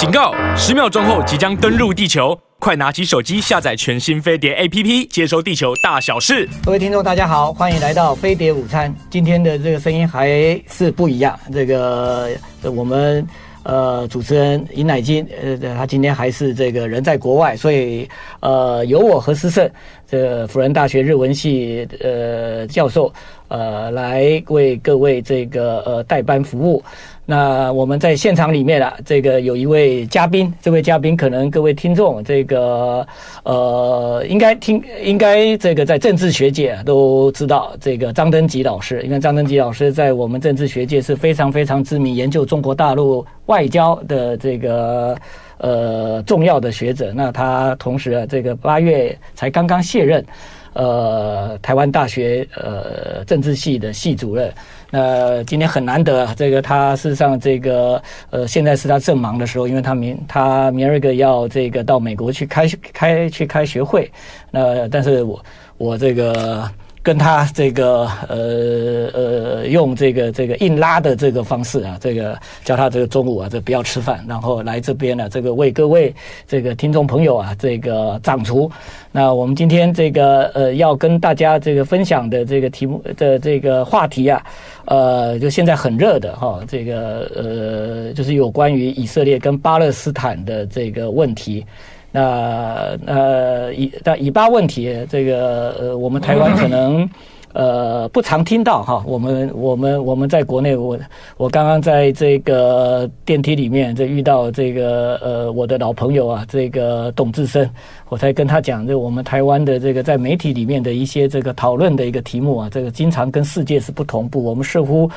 [0.00, 0.32] 警告！
[0.56, 6.48] 十秒钟后即将登陆地球，快拿起手机下载全新飞碟 APP，接收地球大小事。
[6.64, 8.94] 各位听众，大家好，欢迎来到飞碟午餐。
[9.10, 11.38] 今天的这个声音还是不一样。
[11.52, 12.30] 这个
[12.62, 13.26] 我们
[13.62, 18.08] 呃主持人尹乃金，呃，他今天还是这个人在国外，所以
[18.40, 19.70] 呃由我和思胜，
[20.08, 23.12] 这辅仁大学日文系呃教授
[23.48, 26.82] 呃来为各位这个呃代班服务。
[27.26, 33.06] 那我们在现场里面啊，这个有一位嘉宾，这位嘉宾可能各位听众这个
[33.44, 45.16] 呃应该听应该这个在政治学界都知道这个张登基老师，因为张登基老师在我们政治学界是非常非常知名，研究中国大陆外交的这个
[45.58, 47.12] 呃重要的学者。
[47.14, 50.24] 那他同时啊，这个八月才刚刚卸任
[50.72, 54.52] 呃台湾大学呃政治系的系主任。
[54.90, 64.10] 那今天很难得，这个他事实上这个呃，现在是他正忙的时候，因为他明他明儿个要这个到美国去开开去开学会，
[64.50, 65.44] 那但是我
[65.78, 66.70] 我这个。
[67.02, 76.14] 跟他这个呃呃用这个这个硬拉的这个方式啊，这个叫他这个中午啊，这不要吃饭，然后来这边呢，这个为各位
[76.46, 78.70] 这个听众朋友啊，这个掌厨。
[79.12, 84.42] 那我们今天这个呃要跟大家这个分享的这个题目的这个话题啊，
[84.84, 91.64] 呃，就现在很热的哈，这个呃就是有关于以色列跟巴勒斯坦的这个问题。
[92.12, 97.08] 那呃以那以巴问题，这个呃我们台湾可能
[97.52, 99.02] 呃不常听到哈。
[99.06, 100.98] 我们我们我们在国内，我
[101.36, 107.68] 我刚刚在这个电梯里面，就遇到这个呃我的老朋友啊，这个董志生，
[108.08, 115.08] 我才跟他讲，就我们台湾的这个在媒体里面的一些这个讨论的一个题目啊，这个经常跟世界是不同步，我们似乎。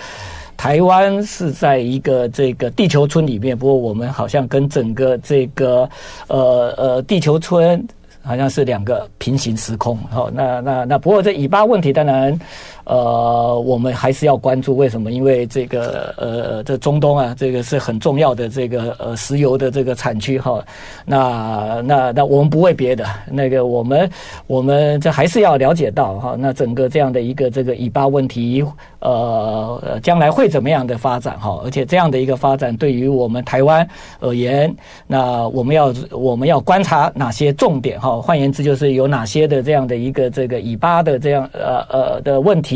[0.57, 5.89] 台湾是在一个这个地球村里面，不过我们好像跟整个这个
[6.27, 7.85] 呃呃地球村
[8.21, 9.97] 好像是两个平行时空。
[10.09, 12.39] 好，那那那不过这尾巴问题当然。
[12.85, 15.11] 呃，我们还是要关注，为什么？
[15.11, 20.61] 因为这个呃，这中东啊，这个是很重要的这个呃石油的这个产区哈。
[21.05, 24.09] 那那那我们不为别的，那个我们
[24.47, 26.35] 我们这还是要了解到哈。
[26.37, 28.65] 那整个这样的一个这个以巴问题，
[28.99, 31.61] 呃，将来会怎么样的发展哈？
[31.63, 33.87] 而且这样的一个发展对于我们台湾
[34.19, 34.75] 而言，
[35.07, 38.21] 那我们要我们要观察哪些重点哈？
[38.21, 42.72] 换言之，就是有哪些的这样的一个这个以巴的这样呃呃的问题。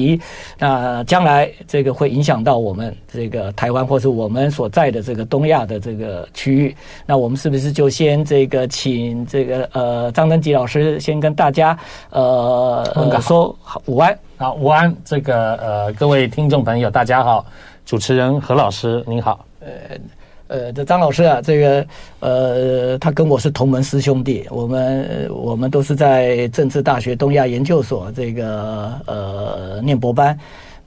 [0.59, 6.75] 那将来这个会影响到我们这个台湾，或是我们所在的这个东亚的这个区域。
[7.06, 11.78] 那我们是不是就先这个请这个呃张登吉老师先跟大家
[12.09, 17.46] 呃说好午安啊午安，这个呃各位听众朋友大家好，
[17.85, 19.68] 主持人何老师您好，呃。
[20.47, 21.85] 呃，这张老师啊，这个
[22.19, 30.38] 呃，他跟我是同门师兄弟，我们我们都是在政治大学东亚研究所这个呃念博班。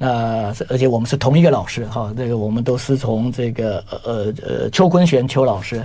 [0.03, 5.85] 那而且我们是同一个老师哈，这个我们都师从这个呃呃邱坤玄邱老师。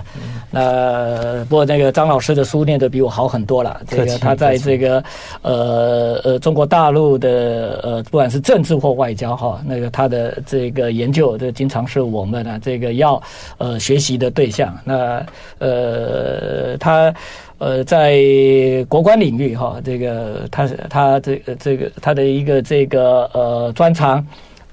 [0.50, 3.78] 那不过那个张老师的书念的比我好很多了。
[3.86, 5.04] 这个他在这个
[5.42, 13.22] 呃呃中国大陆的呃不管是政治或外交哈，那个他的这个研究，这经常是我们啊这个要
[13.58, 14.74] 呃学习的对象。
[14.82, 15.22] 那
[15.58, 17.14] 呃他。
[17.58, 18.20] 呃，在
[18.86, 24.22] 国关领域哈，这个他他这个这个他的一个这个呃专长，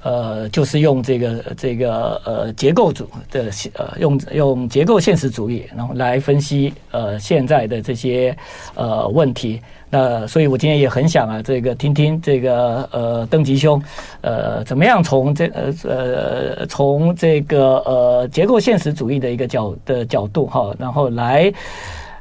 [0.02, 3.46] 呃，就是用这个这个呃结构主的
[3.76, 8.36] 呃用用结构现实主义，然后来分析呃现在的这些
[8.76, 9.62] 呃问题。
[9.90, 13.82] 那所以我今天也很想啊，这个听听这个呃登吉兄，
[14.20, 21.50] 呃怎么样从这呃呃从这个呃结构现实主义的一个角的角度哈，然后来。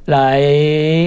[0.06, 0.42] 来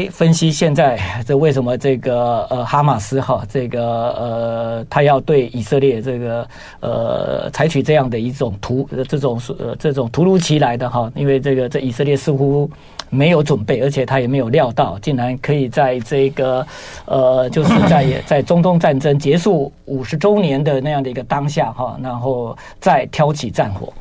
[0.09, 0.97] 分析现在
[1.27, 3.83] 这为什么这个呃哈马斯哈这个
[4.13, 6.47] 呃他要对以色列这个
[6.79, 12.71] 呃采取这样的一种突这种呃这种突如其来的哈，因为这个这以色列似乎
[13.09, 16.65] 没有准备，而且他也没有料到，竟然可以在这个
[17.03, 23.91] 呃就是在在中东战争结束五十周年的那样的一个当下哈，然后再挑起战火。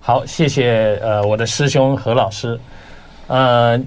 [0.00, 2.58] 好，谢谢呃我的师兄何老师，
[3.26, 3.78] 呃。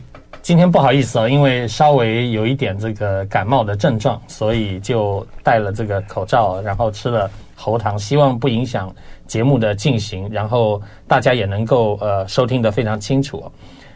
[0.49, 8.91] 今天不好意思啊，因为稍微有一点这个感冒的症状，所以就戴了这个口罩，然后吃了喉糖，希望不影响
[9.27, 13.43] 节目的进行，然后大家也能够呃收听得非常清楚。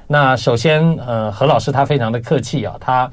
[0.06, 3.12] 那首先呃何老师他非常的客气啊，他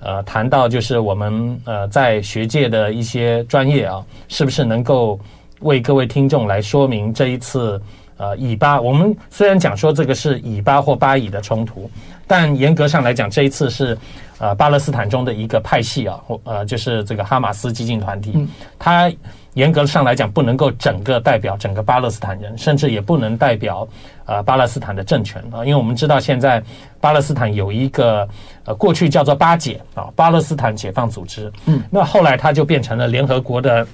[0.00, 5.18] 呃谈到就是我们呃在学界的一些专业啊，是不是能够
[5.60, 7.80] 为各位听众来说明这一次
[8.18, 8.78] 呃以巴。
[8.78, 11.90] 我们虽然讲说这个是以巴或巴以的冲突，
[12.26, 13.96] 但严格上来讲，这一次是
[14.38, 18.48] 呃巴勒斯坦中的一个派系啊，或呃就是这个哈马斯激进团体，
[18.78, 19.12] 它。
[19.54, 23.86] 严格上来讲，不能够整个代表整个巴勒斯坦人，甚至也不能代表
[24.26, 26.60] 呃巴勒斯坦的政权啊，因为我们知道现在
[27.00, 28.28] 巴勒斯坦有一个
[28.64, 33.86] 呃过去叫做巴解啊，巴勒斯坦解放组织，嗯，那后来它就变成了联合国的。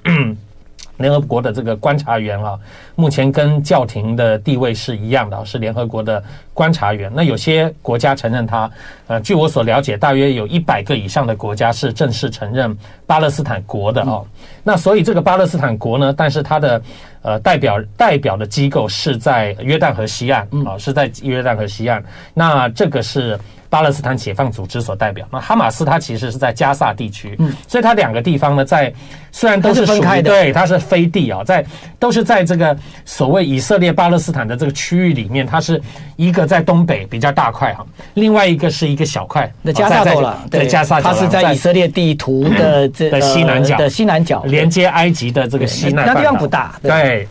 [1.01, 2.59] 联合国的这个观察员啊，
[2.95, 6.23] 目前跟教廷的地位是一样的，是联合国的
[6.55, 7.11] 观察员。
[7.15, 8.71] 那有些国家承认他，
[9.07, 12.77] 呃，据我所了解，大约有一百个以上的国家是正式承认
[13.07, 14.25] 巴勒斯坦国的哦。
[14.63, 16.83] 那所以这个巴勒斯坦国呢，但是它的
[17.23, 22.05] 呃代表代表的机构是在约旦河西岸啊，是在约旦河西岸。
[22.35, 23.39] 那这个是。
[23.71, 28.93] 巴勒斯坦解放组织所代表，那哈马斯它其实是在加萨地区，嗯，所以它两个地方呢，在
[29.31, 31.65] 虽然都是分开的，对，它是飞地啊，在
[31.97, 35.81] 都是在这个所谓以色列巴勒斯坦的这个区域里面，它是
[36.17, 47.29] 一个在东北比较大块哈，另外一个是一个小块，那加萨走了，对，加萨，它是在以色列地图的这 的西南角的西南角，连接埃及的这个西南，那地方不大，对。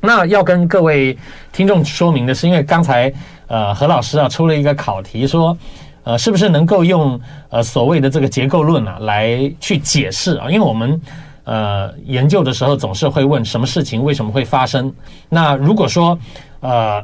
[0.00, 1.18] 那要跟各位
[1.52, 3.12] 听众说明的是，因为刚才。
[3.48, 5.56] 呃，何老师啊，出了一个考题，说，
[6.02, 10.50] 呃，是不是能够用呃所谓的这个结构论啊来去解释啊？
[10.50, 11.00] 因为我们
[11.44, 14.92] 呃研究的时候总是会问什么事情为什么会发生。
[15.28, 16.18] 那如果说
[16.60, 17.00] 呃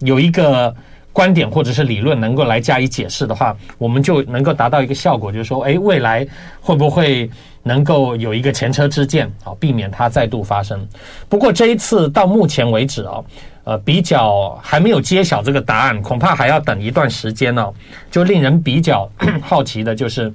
[0.00, 0.74] 有一个
[1.12, 6.26] 观点或者是理论能够来加以解释的话，我们就能够达到一个效果，就是说，哎，未来
[6.60, 7.30] 会不会
[7.62, 10.88] 能够有一个前车之鉴啊，避免它再度发生？
[11.28, 13.20] 不过这一次到目前为止啊。
[13.64, 17.74] 呃，比较还没有揭晓这个答案，恐怕还要等一段时间呢、哦。
[18.10, 19.08] 就令人比较
[19.40, 20.32] 好奇的就是，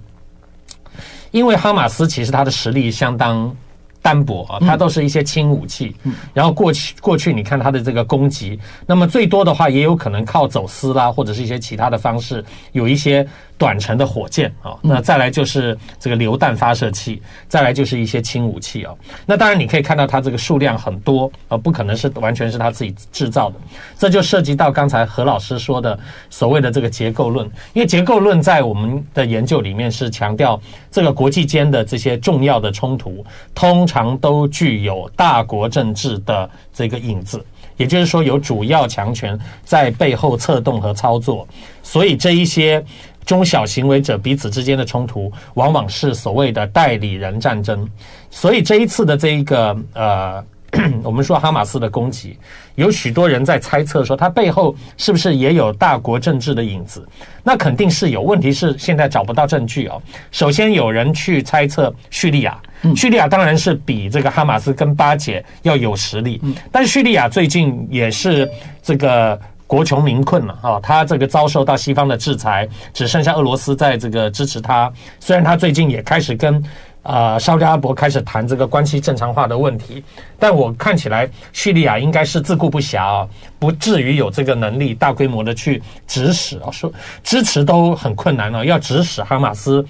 [1.31, 3.53] 因为哈马斯其实他的实力相当
[4.01, 5.95] 单薄啊，它都是一些轻武器。
[6.33, 13.27] 然后过去过去你看它的这个攻击，那么最多的话也有可能靠走私啦，或者是一些其他的方式，有一些。
[13.57, 18.94] 短程的火箭啊，那再来就是这个榴弹发射器，再来就是一些轻武器啊。
[19.25, 23.56] 那当然你可以看到它这个数量很多，啊不可能是完全是他自己制造的。
[23.98, 25.98] 这就涉及到刚才何老师说的
[26.30, 30.62] 所谓的这个结构论，因为结构论在我们的研究里面是强调
[30.92, 33.25] 这个国际间的这些重要的冲突，
[33.56, 37.44] 通常都具有大国政治的这个影子，
[37.75, 41.48] 也就是说有主要强权在背后策动和操作，
[41.81, 42.86] 所以这一些。
[43.27, 47.88] 中小行为者彼此之间的冲突，往往是所谓的代理人战争。
[48.31, 50.44] 所以这一次的这一个呃，
[51.03, 52.38] 我们说哈马斯的攻击，
[52.75, 57.06] 有许多人在猜测说，它背后是不是也有大国政治的影子？
[57.44, 58.21] 那肯定是有。
[58.21, 60.01] 问题是现在找不到证据哦。
[60.31, 62.57] 首先有人去猜测叙利亚，
[62.95, 66.41] 叙利亚当然是比这个哈马斯跟巴解要有实力，
[66.71, 68.50] 但是叙利亚最近也是
[68.81, 69.38] 这个。
[69.67, 70.79] 国穷民困了啊！
[70.81, 74.91] 他这个遭受到西方的制裁，只剩下俄罗斯在这个支持他。
[75.19, 76.55] 虽然他最近也开始跟
[77.03, 80.01] 啊、呃、沙特阿拉伯开始谈这个关系正常化的问题，
[80.39, 83.27] 但我看起来叙利亚应该是自顾不暇啊，
[83.59, 86.91] 不至于有这个能力大规模的去指使啊，说
[87.21, 89.85] 支持都很困难了，要指使哈马斯。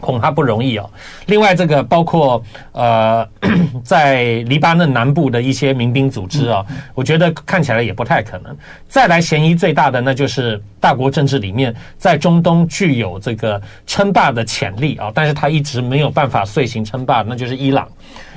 [0.00, 0.88] 恐怕不容易哦。
[1.26, 2.42] 另外，这个包括
[2.72, 3.28] 呃，
[3.84, 6.64] 在黎巴嫩南部的一些民兵组织啊，
[6.94, 8.56] 我觉得看起来也不太可能。
[8.88, 17.88] 再来，嫌疑最大的那就是大国政治里面，在中东具有这个称霸的潜力啊，但是他一直没有办法遂行称霸，那就是伊朗。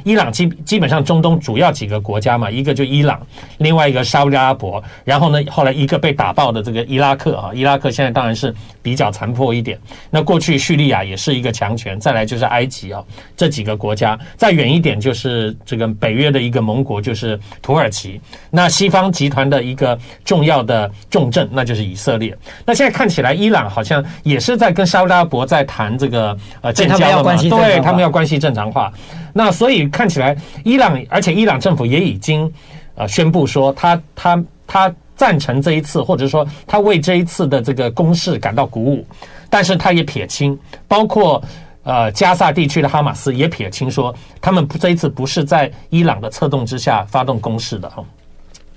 [0.03, 3.19] 伊朗基基本上中东主要几个国家嘛，一个就伊朗，
[3.57, 9.79] 另外一个沙乌地阿拉伯，然后呢，后来一个被打爆的这个伊拉克啊，伊拉克现在当然是比较残破一点。
[10.09, 13.03] 那过去叙利亚也是一个强权，再来就是埃及啊，
[13.35, 18.19] 这几个国家，再远一点就是这个北约的一个盟国就是土耳其。
[18.49, 22.37] 那西方集团的一个重要的重镇那就是以色列。
[22.65, 28.91] 那现在看起来，伊朗好像也是在跟沙乌地阿拉伯在谈这个呃建交嘛，对他们要关系正常化。
[29.33, 32.51] 那所以看起来，伊朗，而且伊朗政府也已经
[32.95, 39.05] 呃宣布说他，他他赞成这一次，或者说他为这一次的这个攻势感到鼓舞，
[39.49, 40.57] 但是他也撇清，
[40.87, 41.41] 包括
[41.83, 48.03] 呃加萨地区的哈马斯也撇清说，他们这一次不是在伊朗的策动之下发动攻势的哈。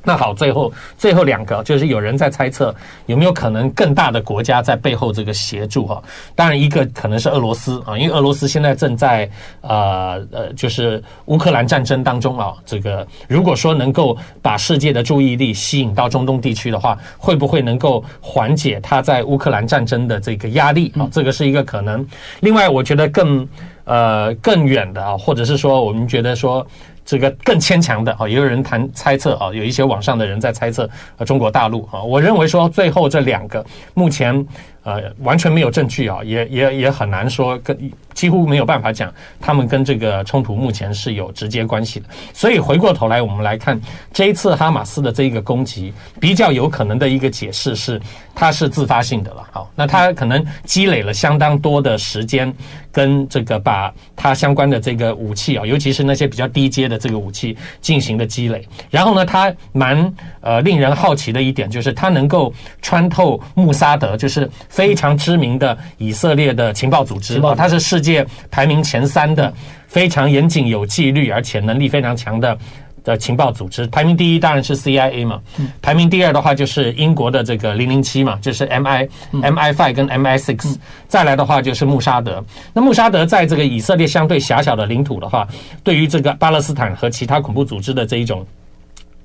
[0.05, 2.75] 那好，最后最后两个就是有人在猜测
[3.07, 6.03] 有没有可能更大的国家在背后这个协助哈。
[6.35, 9.29] 当然，一个可能是俄罗斯啊，因为俄罗斯现在正在
[9.63, 12.53] 呃呃，就是乌克兰战争当中啊。
[12.67, 21.09] 这个如果说能够把世界的注意力吸引到中东地区的话，会不会能够缓解他在乌克兰战争的这个压力啊？
[21.11, 22.07] 这个是一个可能。
[22.41, 23.49] 另外，我觉得更
[23.85, 26.67] 呃更远的啊，或者是说我们觉得说。
[27.05, 34.47] 这个更牵强的啊，也有人谈猜测啊，有一些网上的人在猜测呃中国大陆啊，我认为说最后这两个目前
[34.85, 37.79] 呃完全没有证据啊，也也也很难说跟
[38.15, 42.07] 几乎没有办法讲他们跟这个冲突目前是有直接关系的。
[42.33, 43.81] 所以回过头来我们来看
[44.13, 48.01] 这一次哈马斯的这一个攻击，比较有可能的一个解释是
[48.35, 49.47] 它是自发性的了。
[49.53, 52.53] 好，那它可能积累了相当多的时间
[52.91, 56.95] 跟这个把它相关的这个武器啊，尤其是那些比较低阶的。
[57.05, 60.11] 这个武器进行的积累，然后呢，它蛮
[60.41, 62.51] 呃令人好奇的一点就是，它能够
[62.81, 69.53] 穿透穆萨德，就是非常知名的以色列的情报组织啊，它是世界排名前三的，
[69.87, 72.59] 非常严谨有纪律，而且能力非常强的。
[73.05, 75.39] 的情报组织排名第一当然是 CIA 嘛，
[75.83, 80.75] 排名第二的话就是英国的这个零零七嘛，就是 MI MI five 跟 MI six，
[81.07, 82.43] 再来的话就是穆沙德。
[82.73, 85.47] 那穆沙德在这个以色列相对狭小的领土的话，
[85.83, 88.43] 对于这个巴勒斯坦和其他恐怖组织的这一种。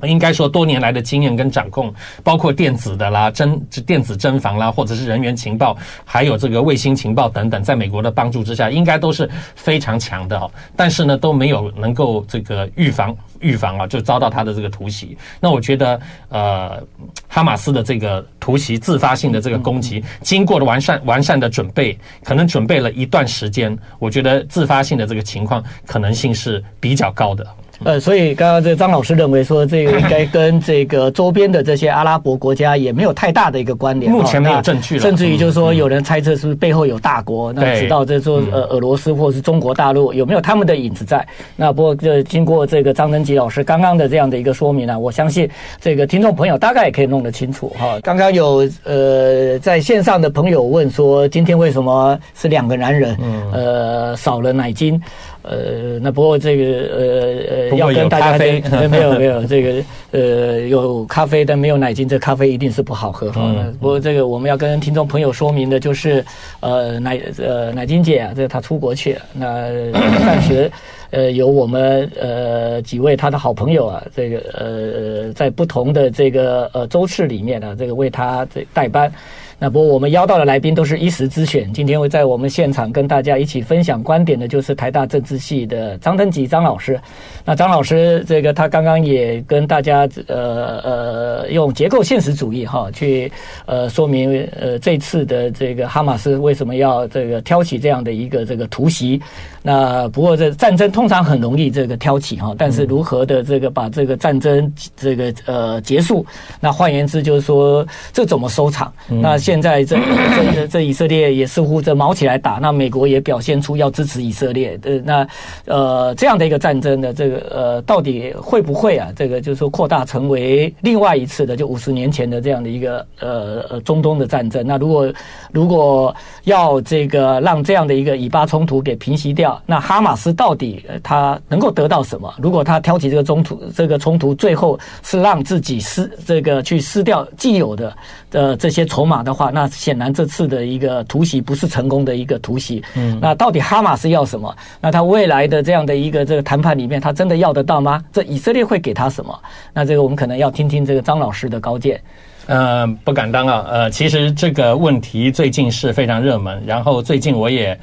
[0.03, 5.75] 应该说，多年来的经验跟掌控，包括电子的啦、侦电子侦防啦，或者是人员情报，
[6.05, 10.49] 还有这个卫星情报等等，在美国的帮助之下，应该都是非常强的哦。
[10.75, 15.17] 但是呢，都没有能够这个预防预防啊，就遭到他的这个突袭。
[15.39, 16.81] 那我觉得，呃，
[17.27, 27.45] 哈马斯的这个突袭、自发性的这个攻击，经过了完善完善的准备，可能准备了一段时间，我觉得自发性的这个情况可能性是比较高的。
[27.83, 34.11] 呃，所以刚刚这张老师认为说，这个应该 跟这个周边的这些阿拉伯国家也没有太大的一个关联。
[34.11, 41.25] 目前没有证据了，甚至于就是说，有人猜测是不是背后有大国，那知道就是说呃俄罗斯或者是中国大陆有没有他们的影子在？
[41.55, 47.99] 那不过这经过这个张登吉老师刚刚的这样的一个说明呢，我相信这个听众朋友大概也可以弄得清楚哈。
[48.03, 53.17] 刚刚有呃在线上的朋友问说，今天为什么是两个男人？
[53.53, 55.01] 呃，少了奶金。
[55.41, 63.41] 呃，那不过这个呃呃，要跟大家没有没有没有这个呃有咖啡但没有奶精，这咖啡一定是不好喝哈。
[63.43, 66.23] 嗯、不过这个我们要跟听众朋友说明的就是，
[66.59, 70.69] 呃奶呃奶精姐啊，这个她出国去了，那暂时
[71.11, 79.11] 呃有我们呃几位她的好朋友啊，这个呃在不同的这个呃州市里面呢、啊，这个为她这代班。
[79.59, 86.97] 那不过我们邀到的来宾都是一时之选，今天会在我们现场跟大家一起分享观点的，就是台大政治系的张登吉张老师。
[87.43, 93.29] 那张老师这个他刚刚也跟大家呃呃用结构现实主义哈去
[93.65, 99.21] 呃说明呃这次的这个哈马斯为什么要这个挑起这样的一个这个突袭。
[99.63, 106.25] 那不过这战争通常很容易这个挑起哈，但是如何的这个把这个战争这个呃结束，
[106.59, 108.93] 那换言之就是说这怎么收场？
[109.07, 109.39] 那。
[109.49, 109.97] 现在这
[110.53, 115.27] 这这以色列也似乎这卯起来打，那美国也表现出要支持以色列的那
[115.65, 119.07] 呃这样的一个战争的这个呃到底会不会啊？
[119.15, 124.67] 这个就是说扩大成为另外一次的就五十年前的这样的一个呃呃中东的战争。
[124.67, 125.11] 那如果
[125.51, 126.13] 如果
[126.43, 132.31] 要这个让这样的一个以巴冲突给平息掉，那哈马斯到底他能够得到什么？
[132.37, 137.97] 如果他挑起这个冲突，这个冲突最后是让自己失这个去失掉既有的
[138.33, 139.39] 呃这些筹码的话。
[139.39, 142.83] 话那显然这次的一个突袭不是成功的一个突袭。
[142.93, 144.53] 嗯，那到底哈马斯要什么？
[144.81, 148.03] 那他未来的这样的一个这个谈判里面，他真的要得到吗？
[148.11, 149.33] 这以色列会给他什么？
[149.73, 152.01] 那这个我们可能要听听这个张老师的高见。
[152.47, 153.65] 呃，不敢当啊。
[153.69, 156.61] 呃，其实这个问题最近是非常热门。
[156.65, 157.79] 然后最近我也。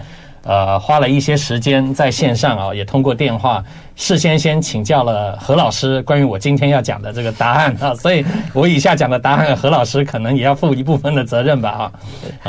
[0.47, 3.63] 呃，花了一些时间在线上啊，也通过电话
[3.97, 11.93] 事先先请教了何老师关于我今天要讲的这个答案啊，所以我以下讲的答案，何老师可能也要负一部分的责任吧啊，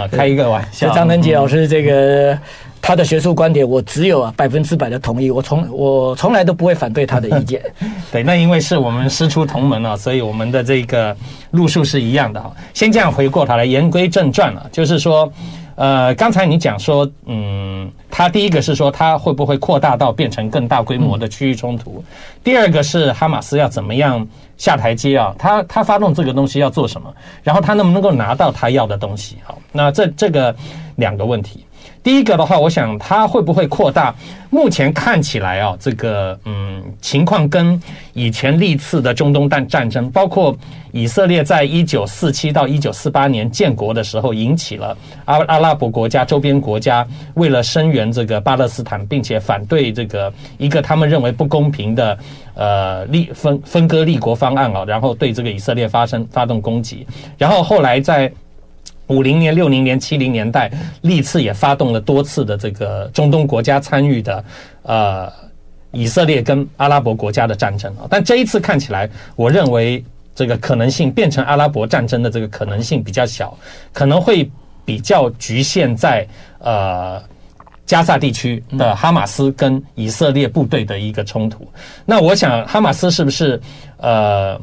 [0.04, 0.94] 啊，开一个玩笑。
[0.94, 2.38] 张登杰老师这个
[2.80, 7.60] 他的学术观点，我只有啊百分之百的同意，我从我从来都不会反对他的意见。
[8.12, 11.18] 对，那因为是我们师出同门啊，所以我们的这个
[11.50, 12.54] 路数是一样的哈。
[12.75, 15.34] 先这样回过头来，言归正传了，就是说。
[15.77, 22.03] 呃，刚才你讲说，嗯，他第一个是说他会不会扩大到变成更大规模的区域冲突，
[22.43, 25.36] 第二个是哈马斯要怎么样下台阶啊？
[25.38, 27.13] 他他发动这个东西要做什么？
[27.43, 29.38] 然后他能不能够拿到他要的东西？
[29.43, 30.53] 好，那这这个
[30.96, 31.63] 两个问题。
[32.08, 34.16] 第一个的话，我想它会不会扩大？
[34.50, 37.78] 目前看起来啊，这个嗯情况跟
[38.14, 40.56] 以前历次的中东战战争，包括
[40.94, 52.18] 以色列在一九四七到一九四八年建国的时候，引起了阿阿拉伯国家周边国家为了声援这个巴勒斯坦，并且反对这个一个他们认为不公平的
[52.56, 57.06] 呃立分分割立国方案啊，然后对这个以色列发生发动攻击，
[57.38, 58.32] 然后后来在。
[59.08, 60.72] 五零年、六零年、七零年代，
[61.02, 64.44] 历次也发动了多次的这个中东国家参与的，
[64.84, 65.32] 呃，
[65.92, 68.08] 以色列跟阿拉伯国家的战争啊。
[68.10, 70.04] 但这一次看起来，我认为
[70.36, 73.58] 这个可能性变成阿拉伯战争的这个可能性比较小，
[73.92, 74.50] 可能会
[74.86, 76.28] 比较局限在
[76.60, 77.22] 呃。
[77.88, 81.66] 加萨地区的哈马斯跟以色列部队的一个冲突，
[82.06, 83.58] 那我想哈马斯是不是
[83.96, 84.60] 呃？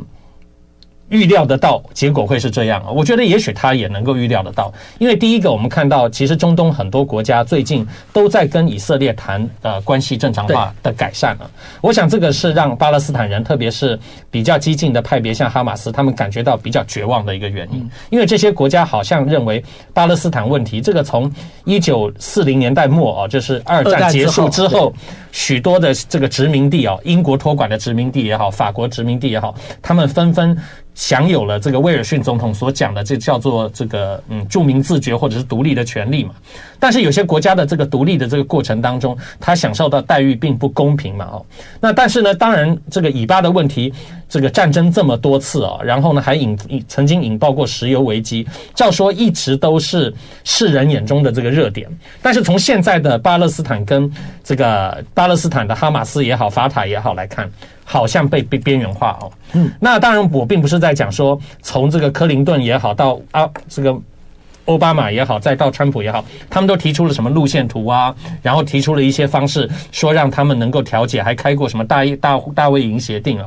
[1.14, 2.90] 预料得到结果会是这样啊？
[2.90, 11.48] 我觉得也许他也能够预料得到，因为第一个我们看到，其实中东很多国家最近都在跟以色列谈呃关系正常化的改善了。
[11.80, 13.96] 我想这个是让巴勒斯坦人，特别是
[14.28, 17.88] 比较激进的派别，像哈马斯，他们感觉到比较绝望的一个原因。
[18.10, 21.30] 因为这些国家好像认为巴勒斯坦问题，这个从
[21.64, 24.92] 一九四零年代末啊，就是二战结束之后，
[25.30, 30.58] 许多的这个殖民地啊，英国托管的殖民地也好，法国殖民地也好，他们纷纷。
[30.94, 36.32] 享有了这个威尔逊总统所讲的这叫做这个嗯著名自觉或者是独立的权利嘛，
[36.78, 41.46] 但是有些国家的这个独立的这个过程当中，他享受到待遇并不公平嘛哦，
[41.80, 43.92] 那但是呢，当然这个以巴的问题，
[44.28, 51.88] 这个战争这么多次啊，然后呢还引曾经引爆过石油危机，照说一直都是世人眼中的这个热点，
[52.22, 54.10] 但是从现在的巴勒斯坦跟
[54.44, 57.50] 这个巴勒斯坦的哈马斯也好，法塔也好来看。
[57.84, 63.94] 好像被被边缘化哦，嗯，那当然我并不是在讲说从这个克林顿也好到啊这个
[64.64, 73.46] 奥巴马也好再到川普也好，他们都提出了什么路线图啊，然后提出了一些方式，说让他们能够调解，还开过什么大大大卫营协定啊。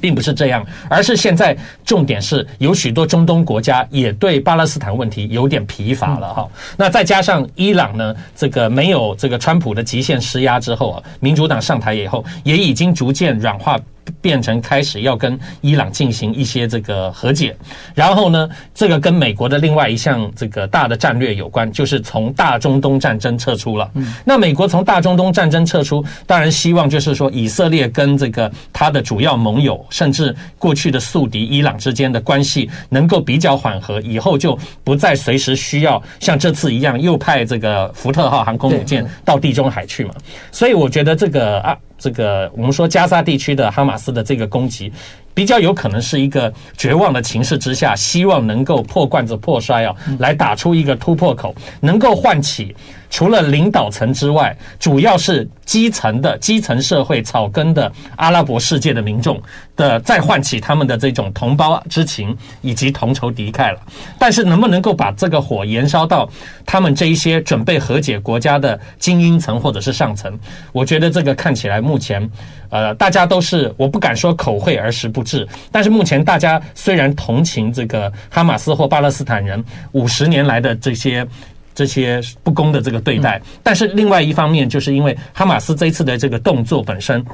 [0.00, 6.48] 并不是这样，而是现在重点是有许多中东国家也对巴勒斯坦问题有点疲乏了哈。
[6.76, 13.78] 那再加上伊朗呢，这个没有这个川普的极限施压之后啊，民主党上台以后，也已经逐渐软化。
[14.20, 17.54] 变成开始要跟伊朗进行一些这个和解，
[17.94, 23.90] 然后呢，这个跟美国的另外一项这个大的战略有关，就是从大中东战争撤出了。
[24.24, 40.14] 那美国从大中东战争撤出，当然希望就是说以色列跟这个他的主要盟友，甚至过去的宿敌伊朗之间的关系能够比较缓和，以后就不再随时需要像这次一样又派这个福特号航空母舰到地中海去嘛。
[40.50, 41.76] 所以我觉得这个啊。
[42.02, 44.92] 这个我们说加沙地区的哈马斯的这个攻击，
[45.34, 52.74] 比较有可能是一个绝望的情势之下，希望能够破罐子破摔啊，来打出一个突破口，能够唤起。
[53.10, 59.38] 除了领导层之外，主要是基层的基层社会草根的阿拉伯世界的民众
[59.76, 63.80] 的，再唤起他们的这种同胞之情以及同仇敌忾了。
[64.18, 66.26] 但是能不能够把这个火延烧到
[66.64, 70.32] 他们这一些准备和解国家的精英层或者是上层？
[70.72, 72.26] 我觉得这个看起来目前，
[72.70, 81.26] 呃，大家都是我不敢说口惠而实不至，但是目前大家虽然同情这个哈马斯或巴勒斯坦人五十年来的这些。
[81.74, 87.24] 这些不公的这个对待，但是另外一方面，就是因为哈马斯这一次的这个动作本身。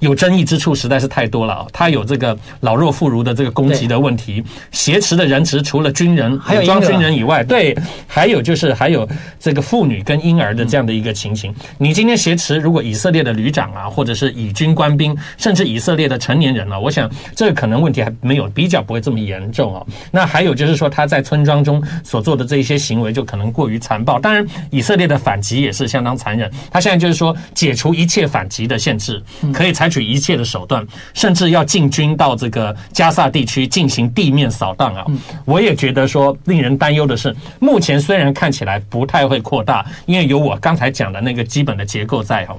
[0.00, 1.66] 有争议之处实在是太多了啊！
[1.72, 9.08] 他有这个老弱妇孺的这个攻击的问题，挟持的人质除了军人、还有装军人以外，对，还有就是还有
[9.40, 11.52] 这个妇女跟婴儿的这样的一个情形。
[11.76, 19.84] 你今天挟持，如果以色列的旅长啊，或者是以军官兵，甚至以色列的成年人啊，我想这个可能问题还没有比较不会这么严重啊。
[20.12, 24.20] 那还有就是说他在村庄中所做的这一些行为，就可能过于残暴。
[24.20, 26.48] 当然，以色列的反击也是相当残忍。
[26.70, 29.20] 他现在就是说解除一切反击的限制，
[29.52, 29.63] 可。
[29.64, 35.06] 可以采取一切的手段，甚至要进军到这个加萨地区进行地面扫荡啊！
[35.46, 42.58] 我也觉得说，令人担忧的是，目前虽然看起来不太会扩大，因为有我刚才讲的那个基本的结构在哦，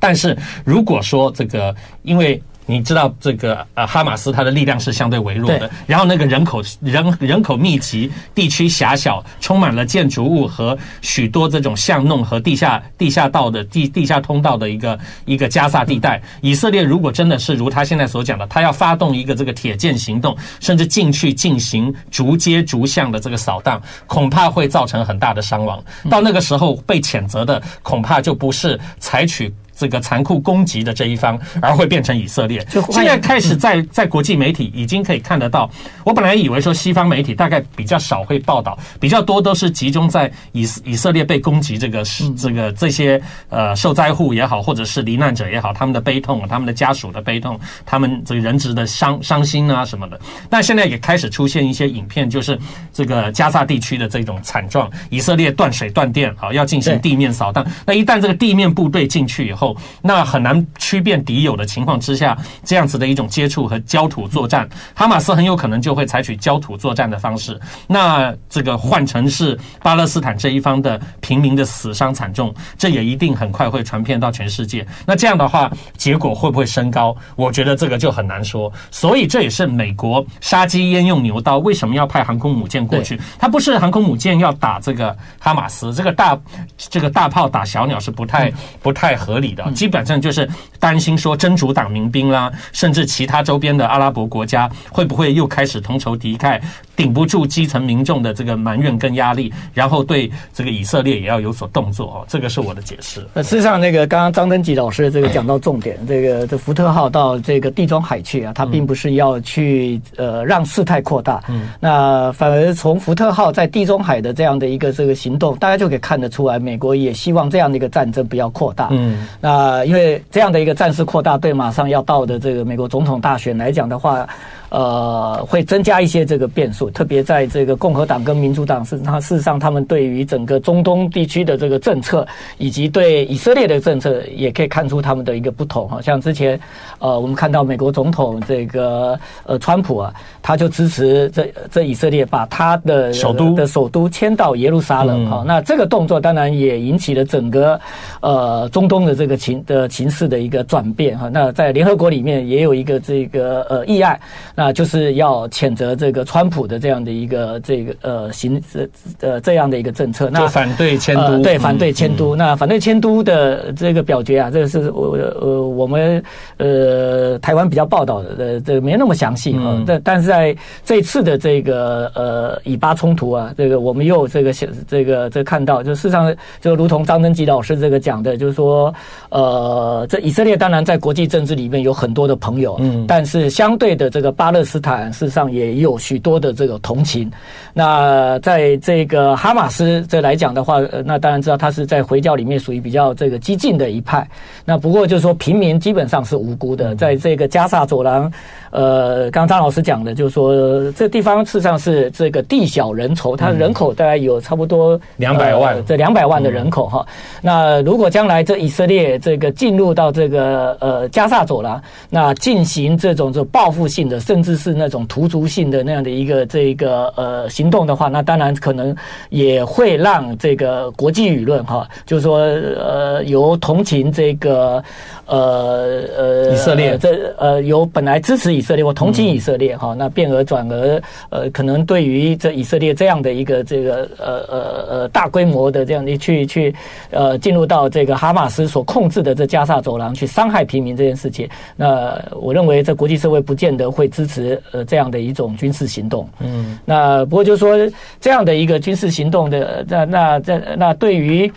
[0.00, 2.42] 但是如果说这个因为。
[2.66, 16.20] 你知道这个呃，哈马斯它的力量是相对微弱的，然后那个人口人人口密集、地区狭小、充满了建筑物和许多这种巷弄和地下地下道的地地下通道的一个一个加萨地带。
[16.40, 25.82] 以色列如果真的是如他现在所讲的，他要发动一个这个铁剑行动，甚至进去进行逐街逐巷的这个扫荡，恐怕会造成很大的伤亡。
[26.10, 29.54] 到那个时候被谴责的恐怕就不是采取。
[29.76, 32.66] 这个残酷攻击的这一方，而会变成以色列。
[32.90, 35.70] 现在开始在在国际媒体已经可以看得到。
[36.02, 50.18] 我本来以为说西方媒体大概比较少会报道，比较多都是集中在以以色列被攻击这个是这个这些呃受灾户也好，或者是罹难者也好，他们的悲痛，他们的家属的悲痛，他们这个人质的伤伤心啊什么的。
[50.48, 52.58] 但现在也开始出现一些影片，就是
[52.92, 57.66] 这个加萨地区的这种惨状，以色列断水断电，好要进行地面扫荡。
[57.84, 67.58] 那一旦这个地面部队进去以后，后，那很难区辨敌友的情况之下，这样子的一种接触和焦土作战，哈马斯很有可能就会采取焦土作战的方式。
[67.88, 74.86] 那这个换成是巴勒斯坦这一方的平民的死伤惨重，这也一定很快会传遍到全世界。
[75.04, 77.16] 那这样的话，结果会不会升高？
[77.34, 78.72] 我觉得这个就很难说。
[78.90, 83.20] 所以这也是美国杀鸡焉用牛刀，为什么要派航空母舰过去？
[83.38, 86.38] 它不是航空母舰要打这个哈马斯，这个大
[86.76, 88.52] 这个大炮打小鸟是不太
[88.82, 96.60] 不太合理基本上就是担心说真主党民兵啦，甚至其他周边的阿拉伯国家会不会又开始同仇敌忾，
[96.96, 102.24] 顶不住基层民众的这个埋怨跟压力，然后对这个以色列也要有所动作哦。
[102.26, 103.24] 这个是我的解释。
[103.34, 124.26] 那事实上，那个刚刚张登吉老师这个讲到重点，这个这福特号到这个地中海去啊，它并不是要去呃让事态扩大，嗯，那反而从福特号在地中海的这样的一个这个行动，大家就可以看得出来，美国也希望这样的一个战争不要扩大，嗯，那因为这样的一个战事扩大，对马上要到的这个美国总统大选来讲的话。
[124.68, 132.26] 呃，会增加一些这个变数，特别在这个共和党跟民主党是，它事实上他们对于整个中东地区的这个政策，
[132.58, 135.88] 以及对以色列的政策，也可以看出他们的一个不同。
[135.88, 136.58] 哈，像之前，
[136.98, 145.30] 呃，我们看到美国总统这个呃川普啊，他就支持这这以色列把他的首都的首都迁到耶路撒冷。
[145.30, 147.80] 哈，那这个动作当然也引起了整个
[148.20, 151.16] 呃中东的这个情的情势的一个转变。
[151.16, 154.18] 哈，那在联合国里面也有一个这个呃议案。
[154.56, 158.88] 那就是要谴责这个川普的这样的一个这个呃行这
[159.20, 162.34] 呃这样的一个政策，那反对迁都，呃、对反对迁都。
[162.34, 166.22] 嗯、那反对迁都的这个表决啊，这个是我呃我们
[166.56, 169.82] 呃台湾比较报道的，呃这个没那么详细啊。
[169.86, 174.52] 但、嗯、但是在这次的这个呃以巴冲突啊，这个我们又这个
[174.88, 178.94] 这个这个、看到，就事实上就如同张登基老师这个讲的，就是说
[179.28, 187.28] 呃这以色列当然在国际政治里面有很多的朋友，嗯，但是相对的这个巴巴勒斯坦事实上也有许多的这个同情。
[187.74, 194.24] 那在这个哈马斯这来讲的话，那当然知道他是在回教里面属于比较这个激进的一派。
[194.64, 198.32] 那不过就是说平民基本上是无辜的，在这个加萨走廊。
[198.70, 207.04] 呃，刚刚张老师讲的，就是说这地方事实上是这个地小人稠，它人口大概有差不多两百万，这两百万的人口哈。
[207.40, 218.96] 那如果将来这以色列这个进入到这个呃加萨走廊，那进行这种这报复性的，甚至是那种屠族性的那样的一个这个呃行动的话，那当然可能
[219.30, 224.82] 也会让这个国际舆论哈，就是说呃由同情这个
[225.26, 228.56] 呃呃以色列这呃由本来支持。
[228.56, 236.74] 以色列，或同情以色列哈，那变而转而呃，可能对于这以色列这样的一个这个呃呃呃大规模的这样的去去
[237.10, 241.46] 呃进入到这个哈马斯所控制的这加萨走廊去伤害平民这件事情，
[241.76, 246.28] 那我认为这国际社会不见得会支持呃这样的一种军事行动。
[246.40, 247.76] 嗯，那不过就是说
[248.20, 251.50] 这样的一个军事行动的那那这那对于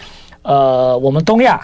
[0.43, 1.59] 呃我们东亚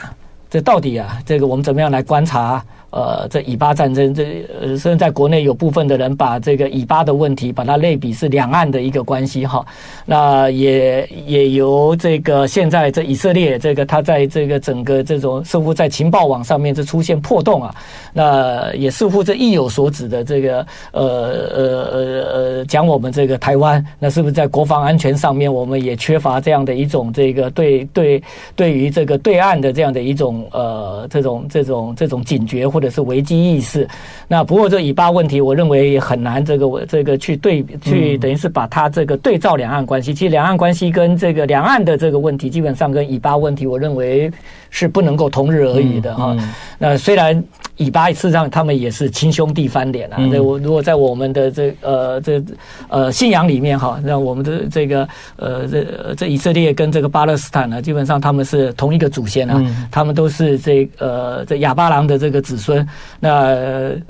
[0.50, 2.64] 这到底啊这个我们怎么样来观察？
[2.92, 9.66] 呃，这以巴战争，这呃，甚至在国内有部分的人把这个以巴的问题，把它类比是两岸的一个关系哈。
[10.06, 17.76] 那也也由这个现在这以色列这个他在这个整个这种似乎在情报网上面这出现破洞啊，
[18.14, 28.24] 那也似乎这意有所指的这个呃呃呃呃讲我们这个台湾，那是不是在国防安全上面我们也缺乏这样的一种这个对对
[28.56, 32.85] 对于这个对岸的这样的一种呃这种这种这种警觉或者。
[32.90, 33.88] 是危机意识，
[34.28, 40.14] 那不过这以巴问题，我认为也很难这个我这个去对去等于是把它这个对照两岸关系。
[40.14, 44.32] 其实两岸关系跟这个两岸的这个问题，基本上跟以巴问题，我认为
[44.76, 46.36] 是不能够同日而语的哈。
[46.78, 47.42] 那虽然。
[47.78, 50.16] 以巴事实上，他们也是亲兄弟翻脸啊！
[50.32, 52.42] 这我如果在我们的这呃这
[52.88, 55.86] 呃信仰里面哈，那我们的这个呃这
[56.16, 59.62] 这以色列跟这个巴勒斯坦呢，基本上他们是同一个祖先啊，
[59.92, 62.88] 他们都是这呃这亚巴郎的这个子孙。
[63.20, 63.54] 那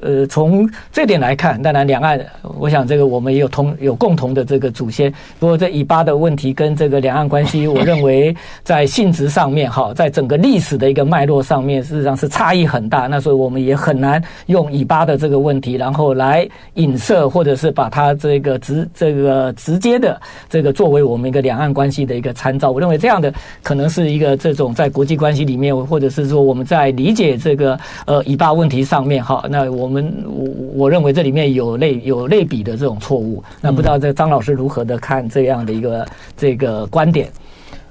[0.04, 2.24] 呃从这点来看，当然两岸，
[2.60, 5.12] 我想这个我们也有同有共同的这个祖先。
[5.40, 13.08] 不过这以巴的问题跟这个两岸关系，我认为在性质上面哈，在整个历历史的一个脉络上面，事实上是差异很大。
[13.08, 13.66] 那所以我们。
[13.66, 22.70] 也很难用以巴的这个问题，然后来影射，或者是把它这个直这个直接的这个作为我们一个两岸关系的一个参照。
[22.70, 33.44] 我认为这样的可能是一个这种在国际关系里面，或者是说我们在理解这个呃以巴问题上面哈，那我们我我认为这里面有类有类比的这种错误。
[33.62, 36.06] 那不知道这张老师如何的看这样的一个
[36.38, 37.30] 这个观点？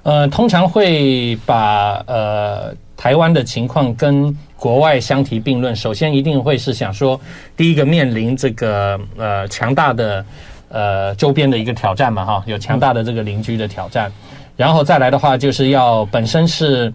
[0.04, 2.72] 呃，通常会把呃。
[2.96, 7.20] 台湾的情况跟国外相提并论，首先一定会是想说，
[7.54, 10.24] 第一个面临这个呃强大的
[10.68, 14.10] 呃周边的一个挑战嘛，哈，有强大的这个邻居的挑战，
[14.56, 16.90] 然后再来的话，就是要本身是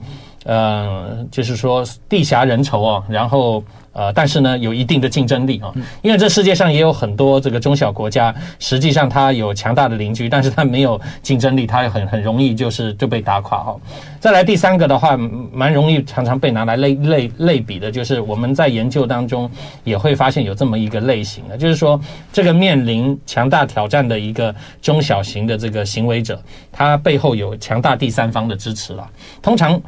[0.46, 3.64] 呃，就是说地狭人稠哦，然后。
[3.92, 13.76] 呃，但是呢，有一定的竞争力啊，因为这世界上也有很多这个中小国家，实际上它有强大的邻居，但是它没有竞争力，它也很很容易就是就被打垮哈。
[14.20, 15.18] 再来第三个的话，
[15.52, 19.50] 蛮容易常常被拿来类类 类比的，就是我们在研究当中
[19.84, 22.00] 也会发现有这么一个类型的，就是说
[22.32, 29.10] 这个面临强大挑战的一个中小型的这个行为者，他背后有强大第三方的支持了。
[29.42, 29.82] 通常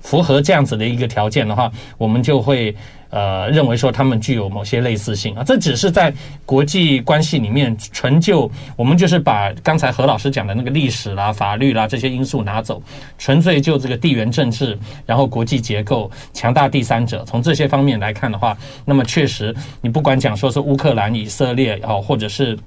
[0.00, 2.74] 符合这样子的一个条件的话，我们就会。
[3.14, 6.12] 呃，认为说他们具有某些类似性啊，这只是在
[6.44, 12.82] 国际关系里面纯就我们就是把刚才何老师讲的那个历史啦、法律啦这些因素拿走，
[13.16, 22.58] 纯粹就这个地缘政治，然后国际结构、强大第三者，从这些方面来看的话，那么确实你不管讲说是乌克兰、以色列啊，或者是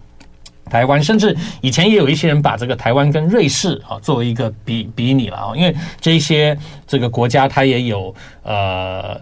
[0.70, 6.58] 台湾，甚至以前也有一些人把这个台湾跟瑞士啊作为一个比比拟了啊，因为这些
[6.88, 9.20] 这个国家它也有呃。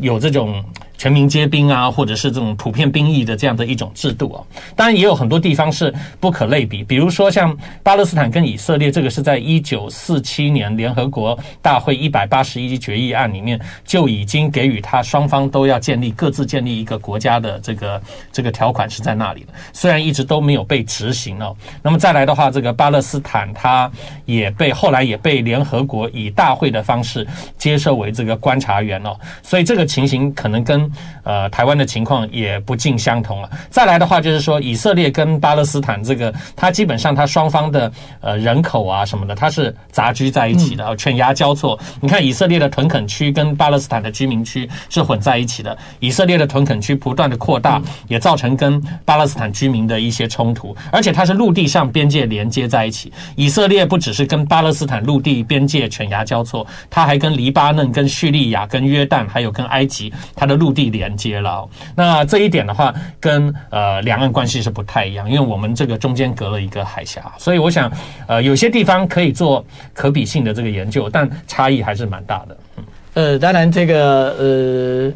[0.00, 0.64] 有这种
[1.00, 4.44] 全民皆兵啊，或者是这种普遍兵役的这样的一种制度啊，
[4.76, 21.56] 当然也有很多地方是不可类比，比如说像巴勒斯坦跟以色列，这个是在一九四七年联合国大会一百八十一决议案里面就已经给予他双方都要建立各自建立一个国家的这个这个条款是在那里的，虽然一直都没有被执行哦。
[21.82, 23.90] 那么再来的话，这个巴勒斯坦他
[24.26, 30.89] 也被后来也被联合国以大会的方式接受为这个观察员哦，所以这个情形可能跟。
[31.22, 33.50] 呃，台湾的情况也不尽相同了。
[33.70, 41.78] 再来的话，就是说以色列跟巴勒斯坦这个，它基本上它双方的呃人口啊什么的，它是杂居在一起的，犬牙交错。
[42.00, 53.12] 你看以色列的屯垦区跟巴勒斯坦的居民区是混在一起的，以色列的屯垦区不断的扩大，也造成跟巴勒斯坦居民的一些冲突，而且它是陆地上边界连接在一起。
[53.36, 61.00] 以色列不只是跟巴勒斯坦陆地边界犬牙交错，它还跟黎巴嫩、跟叙利亚、跟约旦，还有跟埃及，它的陆地连。
[61.00, 61.66] 连接了，
[61.96, 67.90] 那这一点的话，跟呃两岸关系是不太一样，因为我们这个中间隔了一个海峡，所以我想，
[68.26, 69.64] 呃，有些地方可以做
[69.94, 72.56] 可比性的这个研究，但差异还是蛮大的。
[72.76, 75.12] 嗯，呃，当然这个呃，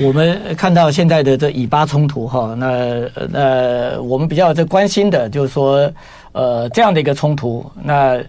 [0.00, 5.92] 我们看到现在的这以巴冲突哈，那那我们比较这关心的就是说，
[6.30, 8.22] 呃，这样的一个冲突，那。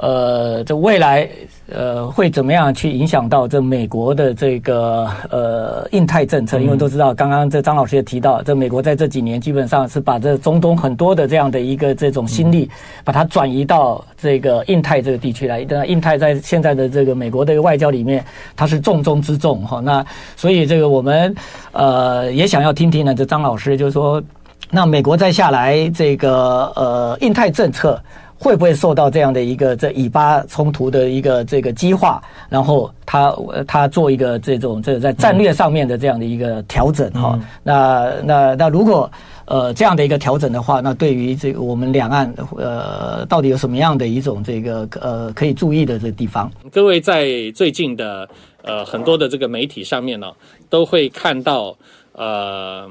[0.00, 1.28] 呃，这未来
[1.70, 6.58] 呃会怎么样去影响到这美国的这个呃印太政策？
[6.58, 12.70] 因为都知道，刚刚这张老师也提到，这美国在这几年基本上是把这中东很多的这样的一个这种心力，
[13.04, 15.66] 把它转移到这个印太这个地区来。
[15.68, 18.24] 那印太在现在的这个美国的外交里面，
[18.56, 19.80] 它是重中之重哈。
[19.80, 20.02] 那
[20.34, 21.34] 所以这个我们
[21.72, 24.22] 呃也想要听听呢，这张老师就是说，
[24.70, 28.00] 那美国再下来这个呃印太政策。
[28.42, 33.36] 会不会受到这样的一个这以巴冲突的一个这个激化，然后他
[33.68, 37.46] 他做一个这种这个在战略上面的这样的一个调整哈、嗯？
[37.62, 39.12] 那那那如果
[39.44, 46.50] 呃这样的一个调整的话，那对于这个我们两岸呃到底有什么样的一种这个呃可以注意的这个地方？
[46.72, 48.26] 各位在最近的
[48.62, 50.34] 呃很多的这个媒体上面呢、哦，
[50.70, 51.76] 都会看到
[52.14, 52.88] 呃。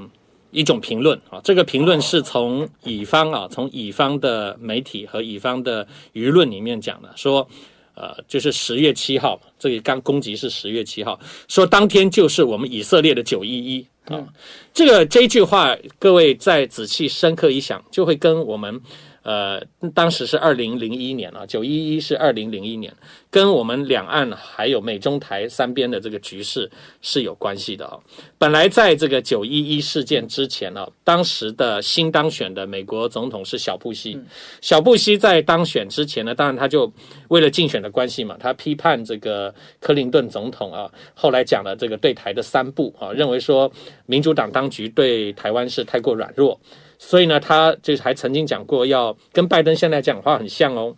[0.52, 7.48] 一种评论啊，这个评论是从乙方啊，从乙方的媒体和乙方的舆论里面讲的，说，
[7.96, 14.28] 呃，就是十月七号，这个刚攻击是十月七号，说当天就是我们以色列的九一一啊，
[14.74, 18.82] 这个这句话，各位再仔细深刻一想，就会跟我们。
[19.30, 19.62] 呃，
[19.94, 22.92] 当时是二零零一年啊，九一一是二零零一年，
[23.30, 26.68] 跟我们两岸还有美中台三边的这个局势
[27.00, 27.96] 是有关系的啊。
[28.40, 34.20] 本来在这个九一一事件之前呢，当时的新当选的美国总统是小布希。
[34.62, 36.92] 小布希在当选之前呢，当然他就
[37.28, 43.72] 为了竞选的关系嘛，他批判这个克林顿总统啊，后来讲了这个对台的三不啊，认为说
[44.08, 46.60] 民主党当局对台湾是太过软弱。
[47.00, 50.96] 所以呢，他就还曾经讲过，要跟拜登现在讲话很像哦。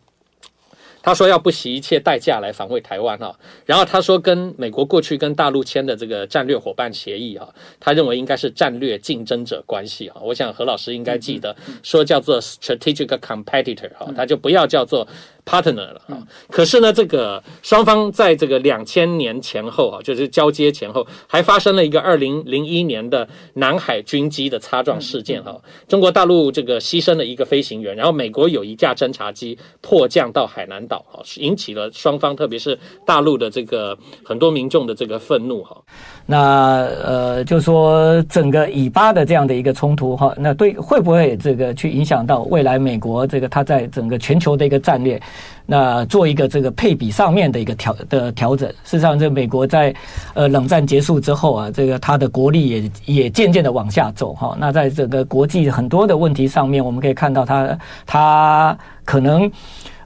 [1.03, 3.35] 他说要不惜一切代价来防卫台湾哈，
[3.65, 7.47] 然后他说跟美国过去跟大陆签的这个战略伙伴协议啊，
[7.79, 10.21] 他认为应该是战略竞争者关系哈。
[10.23, 15.07] 我想何老师应该记得，说叫做 strategic competitor 哈，他就不要叫做。
[15.45, 25.59] Partner 了啊，可是呢，这个双方在这个两千年前后啊，就是交接前后，还发生了一个二零零一年的南海军机的擦撞事件哈。
[25.87, 35.77] 中国大陆这个牺牲了一个飞行员，然后美国有一架侦察机迫降到海南岛岛啊，引起了双方，特别是大陆的这个很多民众的这个愤怒哈。
[36.25, 45.21] 那呃，就说整个以巴的这样的一个冲突哈，那对会不会这个去影响到未来美国这个它在整个全球的一个战略？
[45.65, 48.67] 那做一个这个配比上面的一个调的调整。
[48.83, 49.93] 事实上，这美国在
[50.33, 54.55] 呃冷战结束之后啊，这个它的国力也也渐渐的往下走哈。
[54.59, 59.49] 那在整个国际很多的问题上面，我们可以看到它它可能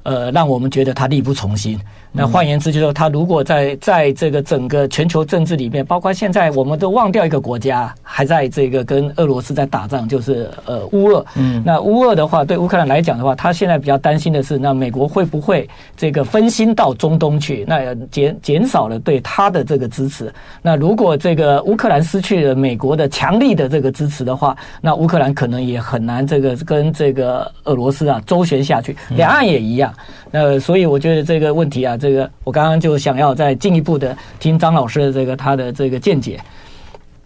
[0.03, 1.79] 呃让我们觉得它力不从心。
[2.17, 11.25] 那换言之，就是说，他如果在在这个整个全球政治里面，包括现在我们都忘掉一个国家，还在这个跟俄罗斯在打仗，就是呃乌俄。
[11.35, 17.65] 嗯，那乌俄的话，对乌克兰来讲的话，他现在比较担心的是，那美国会不会这个分心到中东去？
[17.67, 20.33] 那减减少了对他的这个支持。
[20.61, 28.95] 那如果这个乌克兰失去了美国的强力的这个支持的话，那乌克兰可能也很难这个跟这个俄罗斯啊周旋下去。
[29.09, 29.93] 两岸也一样。
[30.31, 31.97] 那所以我觉得这个问题啊。
[32.05, 36.39] 这个我刚刚就想要再进一步的听张老师的这个他的这个见解。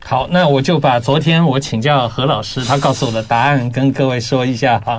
[0.01, 4.93] 好，那我就把昨天我请教何老师，他告诉我的答案跟各位说一下哈。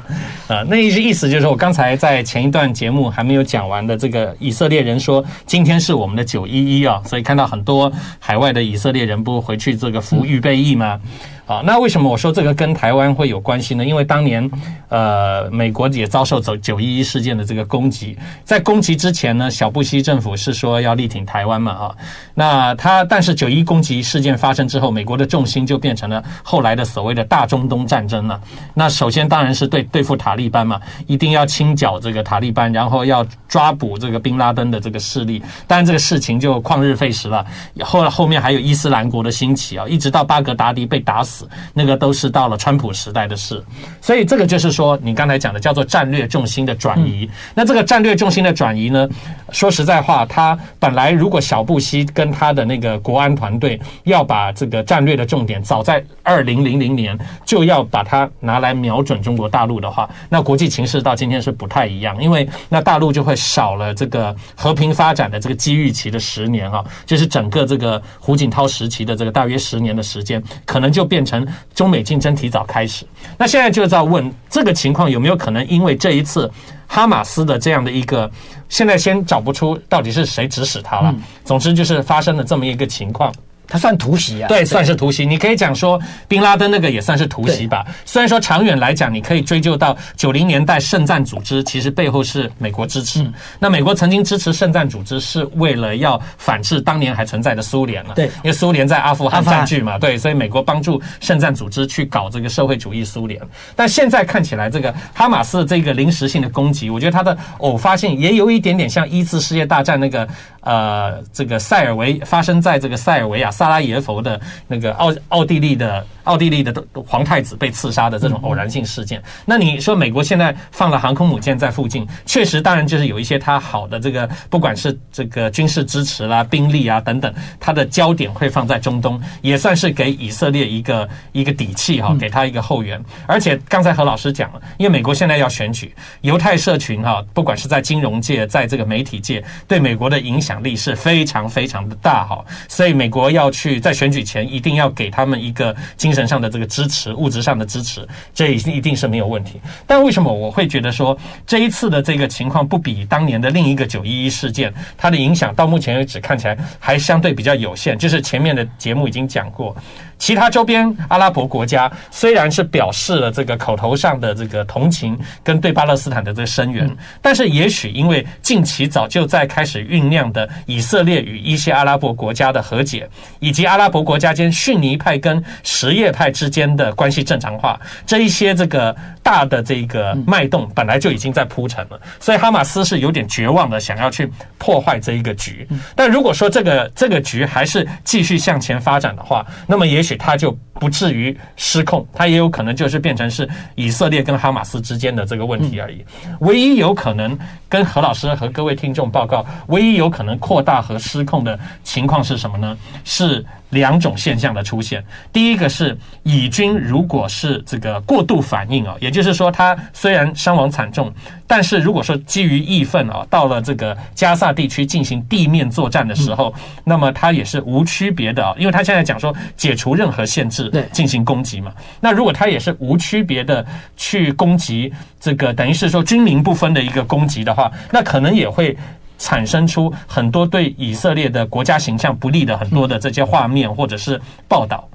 [0.46, 11.00] 啊，那意思意思就是我刚才在前一段节目还没有讲完的这个以色列人说今天是我们的九一一啊，所以看到很多海外的以色列人不回去这个服预备役吗？
[11.50, 13.84] 啊，那为什么我说这个跟台湾会有关系呢？
[13.84, 14.48] 因为当年，
[14.88, 21.96] 呃，美国也遭受走九一一事件的这个攻击，在攻击之前呢，小布希政府是说要力挺台湾嘛，啊，
[22.34, 28.40] 那他但是九一攻击事件发生之后，美国的重心就变成了后来的所谓的大中东战争了。
[28.72, 35.42] 那首先当然是对对付塔利班嘛，一定要清剿这个塔利班，然后要抓捕这个宾拉登的这个势力。
[35.66, 37.44] 当然这个事情就旷日费时了，
[37.80, 41.39] 后来后面还有伊斯兰国的兴起啊，一直到巴格达迪被打死。
[41.74, 43.62] 那个都是到了川普时代的事，
[44.00, 47.28] 所以这个就是说，你刚才讲的叫做战略重心的转移。
[47.54, 49.08] 那这个战略重心的转移呢，
[49.50, 71.46] 说实在话，他本来如果小布希跟他的那个国安团队要把这个战略的重点，早在二零零零年就要把它拿来瞄准中国大陆的话，那国际情势到今天是不太一样，因为那大陆就会少了这个和平发展的这个机遇期的十年啊，就是整个这个胡锦涛时期的这个大约十年的时间，可能就变成。
[71.74, 73.06] 中美竞争提早开始，
[73.38, 76.50] 那现在就在问这个情况有没有可能因为这一次
[76.86, 78.30] 哈马斯的这样的一个，
[78.68, 81.14] 现在先找不出到底是谁指使他了。
[81.44, 83.32] 总之就是发生了这么一个情况。
[83.70, 84.48] 他算突袭啊？
[84.48, 85.24] 对，算是突袭。
[85.24, 87.86] 你可以讲说，宾拉登那个也算是突袭吧。
[88.04, 93.24] 虽然说长远来讲，你可以追究到九零年代圣战组织，其实背后是美国支持。
[93.60, 98.14] 那美国曾经支持圣战组织，是为了要反制当年还存在的苏联了。
[98.14, 103.40] 对，因为苏联在阿富汗占据嘛，对，所以美国帮助圣战组织去搞这个社会主义苏联。
[103.76, 110.26] 但现在看起来，这个哈马斯这个临时性的攻击，我觉得它的偶发性也有一点点像一次世界大战那个
[110.62, 113.48] 呃，这个塞尔维发生在这个塞尔维亚。
[113.60, 116.72] 萨拉耶夫的那个奥奥地利的奥地利的
[117.06, 132.98] 皇太子被刺杀的这种偶然性事件，那你说美国现在放了航空母舰在附近，确实当然就是有一些它好的这个，不管是这个军事支持啦、兵力啊等等，它的焦点会放在中东，也算是给以色列一个一个底气哈，给他一个后援。
[133.26, 143.49] 而且刚才何老师讲了，因为美国现在要选举，犹太社群哈，不管是在金融界，在这个媒体界，对美国的影响力是非常非常的大哈，所以美国要。
[143.50, 149.60] 去在选举前一定要给他们一个精神上的这个支持，物质上的支持，这一一定是没有问题。
[149.86, 157.98] 但为什么我会觉得说这一次的这个情况不比当年的另一个九一一事件，它的影响到目前为止看起来还相对比较有限？
[157.98, 159.76] 就是前面的节目已经讲过。
[160.18, 173.08] 其他周边阿拉伯国家虽然是表示了这个口头上的这个同情跟对巴勒斯坦的这个声援，但是也许因为近期早就在开始酝酿的以色列与一些阿拉伯国家的和解，
[173.40, 185.66] 以及阿拉伯国家间逊尼派跟什叶派之间的关系正常化，这一些这个大的这个脉动本来就已经在铺陈了，所以哈马斯是有点绝望的想要去破坏这一个局。
[185.96, 190.20] 但如果说这个这个局还是继续向前发展的话，那么也许。
[190.20, 196.04] 他就不至于失控，他也有可能就是变成是以色列跟哈马斯之间的这个问题而已。
[196.40, 197.38] 唯一有可能
[197.70, 202.76] 跟何老师和各位听众报告，唯一有可能扩大和失控的情况是什么呢？
[203.02, 203.29] 是
[203.70, 205.04] 两种现象的出现。
[205.32, 211.12] 第一个是以军如果是这个过度反应啊，也就是说，他虽然伤亡惨重，
[211.46, 216.52] 但是如果说基于义愤啊，到了这个加萨地区进行地面作战的时候，
[216.84, 221.72] 那么他也是无区别的啊，因为他现在讲说解除任何限制，进行攻击嘛。
[222.00, 223.64] 那如果他也是无区别的
[223.96, 228.76] 去攻击这个，等于是说军民不分的一个攻击的话，那可能也会。
[229.20, 234.18] 产生出很多对以色列的国家形象不利的很多的这些画面或者是
[234.48, 234.88] 报道，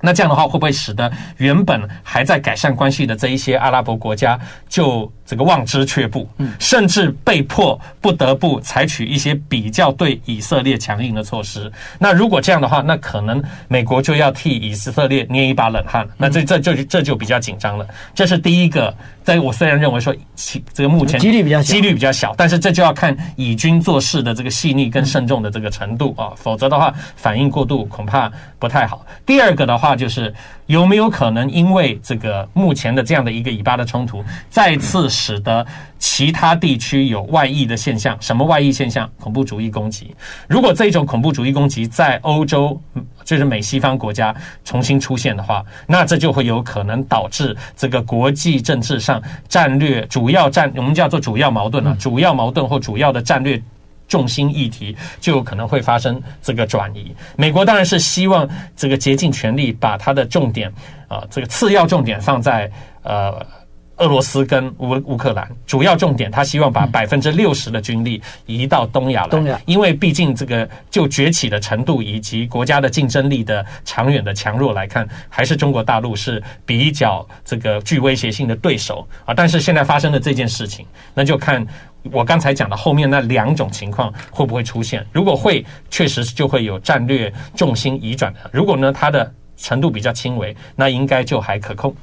[0.00, 6.26] 那这样的话会不会使得原本还在改善关系的这一些阿拉伯国家就这个望之却步，
[6.58, 11.70] 甚至被迫不得不采取一些比较对以色列强硬的措施？
[11.98, 17.86] 那如果这样的话，那可能美国就要替以色列捏一把冷汗，那这这就这就比较紧张了。
[18.14, 18.94] 这是第一个。
[19.24, 29.04] 在我虽然认为说，其这个目前几率比较几率比较小，但是这就要看以军做事的这个细腻跟慎重的这个程度啊，否则的话反应过度恐怕不太好。
[29.24, 30.32] 第二个的话就是
[30.66, 35.66] 有没有可能因为这个目前的这样的一个以巴的冲突，再次使得
[35.98, 38.16] 其他地区有外溢的现象？
[38.20, 39.08] 什么外溢现象？
[39.20, 40.14] 恐怖主义攻击。
[40.48, 42.80] 如果这种恐怖主义攻击在欧洲，
[43.24, 44.34] 就是美西方国家
[44.64, 53.60] 重新出现的话，那这就会有可能导致这个国际政治上战略主要战，我们叫做主要矛盾啊，主要矛盾或主要的战略
[54.08, 57.14] 重心议题就有可能会发生这个转移。
[57.36, 60.72] 美国当然是希望这个竭尽全力把它的重点
[61.08, 62.70] 啊，这个次要重点放在
[63.02, 63.63] 呃。
[63.98, 79.32] 俄罗斯跟乌乌克兰主要重点，他希望把百分之六十的军力移到东亚来，东亚，因为毕竟这个就崛起的程度以及国家的竞争力的长远的强弱来看，还是中国大陆是比较这个具威胁性的对手啊。
[79.32, 80.84] 但是现在发生的这件事情，
[81.14, 81.64] 那就看
[82.10, 85.06] 我刚才讲的后面那两种情况会不会出现。
[85.12, 91.94] 如果会，确实就会有战略重心移转的；如果呢，它的程度比较轻微，那应该就还可控。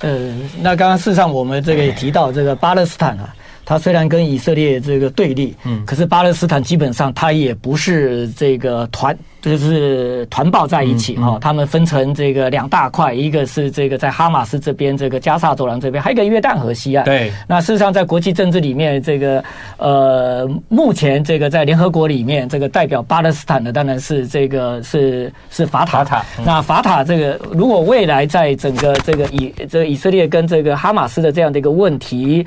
[0.00, 0.30] 呃，
[0.60, 3.34] 那刚刚事实上我们这个也提到这个巴勒斯坦啊，
[3.66, 9.14] 它虽然跟以色列这个对立，嗯，可是巴勒斯坦基本上他也不是这个团。
[9.42, 17.04] 就是团抱在一起哈、嗯嗯，他们分成这个两大块，一个是这个在哈马斯这边，这个加萨走廊这边，还有一个约旦河西岸。
[17.04, 19.44] 对，那事实上在国际政治里面，这个
[19.76, 25.98] 呃，目前这个在联合国里面，这个代表巴勒斯坦的当然是这个是是法塔。
[25.98, 26.24] 法塔。
[26.40, 32.44] 嗯、那法塔这个，如果未来在整个这个以这个以色列跟这个哈马斯的这样的一个问题，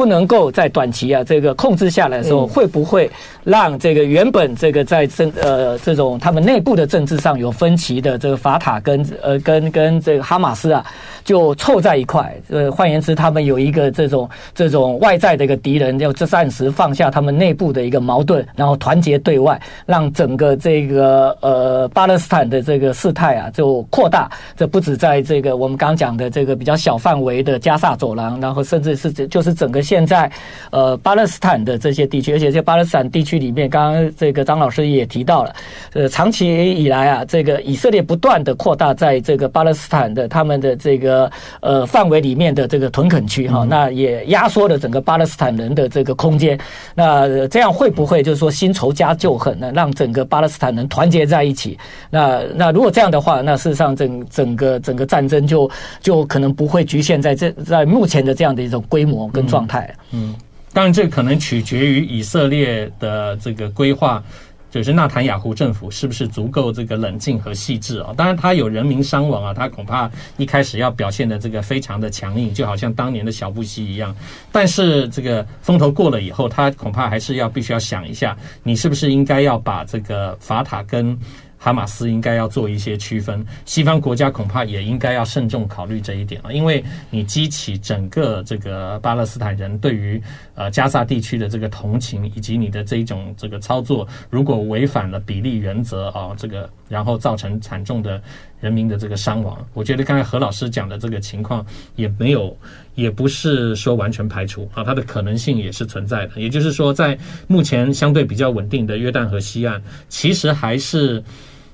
[0.00, 3.10] 不能够在短期啊这个控制下来的时候，嗯、会不会
[3.44, 6.40] 让这个原本这个在政呃这种他们。
[6.40, 10.82] 内部的政治上有分歧的这个法塔跟呃跟跟这个哈马斯啊，
[11.22, 12.34] 就凑在一块。
[12.48, 24.30] 呃，换言之，他们有一个这种这种外在的一个敌人，要暂时放下他们内部的一个矛盾，然后团结对外，让整个这个呃巴勒斯坦的这个事态啊就扩大。
[24.56, 30.30] 这不止在这个我们刚讲的这个比较小范围的加萨走廊，然后甚至是就是整个现在
[30.70, 35.54] 呃巴勒斯坦的这些地区，而且这巴勒斯坦地区里面，刚刚这个张老师也提到了，
[35.92, 36.30] 呃长。
[36.30, 41.28] 长期以来啊，这个以色列不断的扩大在这个巴勒斯坦的他们的这个
[41.60, 46.56] 呃范围里面的这个屯垦区哈，那也压缩了整个巴勒斯坦人的这个空间。
[46.94, 49.72] 那这样会不会就是说新仇加旧恨呢？
[49.74, 51.76] 让整个巴勒斯坦人团结在一起？
[52.10, 55.68] 那那如果这样的话，那事实上整整个整个战争就
[56.00, 59.92] 就可能不会局限在这在目前的这样的一种规模跟状态。
[60.12, 60.32] 嗯，
[60.72, 64.22] 当然这可能取决于以色列的这个规划。
[64.70, 68.14] 就是纳坦雅胡政府是不是足够这个冷静和细致啊？
[68.16, 74.14] 当然，他有人民伤亡啊，他恐怕一开始要表现的这个非常的强硬，就好像当年的小布希一样。
[74.52, 81.18] 但是这个风头过了以后，他恐怕还是要必须要想一下，你是不是应该要把这个法塔跟。
[81.62, 90.20] 哈马斯应该要做一些区分，西方国家恐怕也应该要慎重考虑这一点啊，因为你激起整个这个巴勒斯坦人对于
[90.54, 98.18] 呃加萨地区的这个同情，以及你的这一种这个操作，如果违反了比例原则啊，这个然后造成惨重的
[98.58, 102.56] 人民的这个伤亡，我觉得刚才何老师讲的这个情况也没有，
[102.94, 106.40] 也不是说完全排除啊，它的可能性也是存在的。
[106.40, 111.22] 也就是说，在目前相对比较稳定的约旦河西岸，其实还是。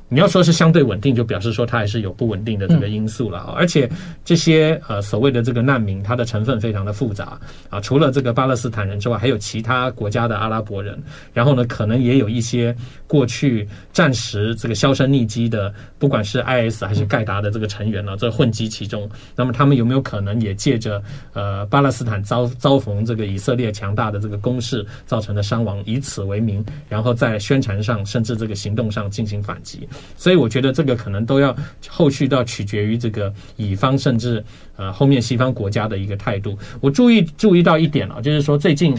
[0.09, 3.55] 你要说是相对稳定，就表示说它还是有不稳定的这个因素了啊。
[3.57, 3.91] 而且
[4.25, 7.39] 这些呃所谓的这个难民，它的成分非常的复杂
[7.69, 7.81] 啊。
[7.81, 10.97] 除了这个巴勒斯坦人之外，还有其他国家的阿拉伯人。
[11.33, 12.75] 然后呢，可能也有一些
[13.09, 19.11] 过去暂时这个销声匿迹的，不管是 IS 还是盖达的这个成员呢，这混迹其中。
[19.35, 21.03] 那么他们有没有可能也借着
[21.33, 29.89] 呃巴勒斯坦遭遭逢这个以色列强大的这个攻势造成的伤亡，以此为名，然后在宣传上甚至这个行动上进行反击？
[30.17, 31.55] 所以我觉得这个可能都要
[31.89, 34.45] 后续都要取决于这个乙方甚至
[34.77, 36.59] 呃后面西方国家的一个态度。
[36.81, 38.97] 我注意注意到一点啊，就是说最近。